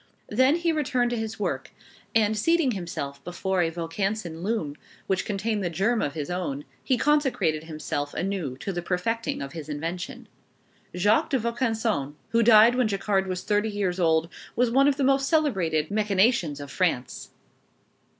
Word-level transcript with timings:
Then 0.29 0.55
he 0.55 0.71
returned 0.71 1.11
to 1.11 1.15
his 1.15 1.39
work, 1.39 1.69
and 2.15 2.35
seating 2.35 2.71
himself 2.71 3.23
before 3.23 3.61
a 3.61 3.69
Vaucanson 3.69 4.41
loom, 4.41 4.75
which 5.05 5.25
contained 5.25 5.63
the 5.63 5.69
germ 5.69 6.01
of 6.01 6.15
his 6.15 6.31
own, 6.31 6.65
he 6.83 6.97
consecrated 6.97 7.65
himself 7.65 8.15
anew 8.15 8.57
to 8.61 8.73
the 8.73 8.81
perfecting 8.81 9.43
of 9.43 9.53
his 9.53 9.69
invention. 9.69 10.27
Jacques 10.95 11.29
de 11.29 11.37
Vaucanson, 11.37 12.15
who 12.29 12.41
died 12.41 12.73
when 12.73 12.87
Jacquard 12.87 13.27
was 13.27 13.43
thirty 13.43 13.69
years 13.69 13.99
old, 13.99 14.27
was 14.55 14.71
one 14.71 14.87
of 14.87 14.97
the 14.97 15.03
most 15.03 15.29
celebrated 15.29 15.91
mechanicians 15.91 16.59
of 16.59 16.71
France. 16.71 17.29